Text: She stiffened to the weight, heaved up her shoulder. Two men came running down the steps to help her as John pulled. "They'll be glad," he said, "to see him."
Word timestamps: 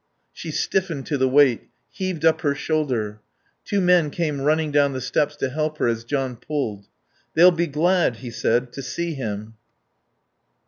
She 0.33 0.49
stiffened 0.49 1.05
to 1.05 1.17
the 1.19 1.29
weight, 1.29 1.69
heaved 1.91 2.25
up 2.25 2.41
her 2.41 2.55
shoulder. 2.55 3.21
Two 3.63 3.79
men 3.79 4.09
came 4.09 4.41
running 4.41 4.71
down 4.71 4.93
the 4.93 4.99
steps 4.99 5.35
to 5.35 5.51
help 5.51 5.77
her 5.77 5.87
as 5.87 6.03
John 6.05 6.37
pulled. 6.37 6.87
"They'll 7.35 7.51
be 7.51 7.67
glad," 7.67 8.15
he 8.15 8.31
said, 8.31 8.73
"to 8.73 8.81
see 8.81 9.13
him." 9.13 9.53